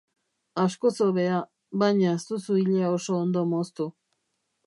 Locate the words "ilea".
2.63-2.89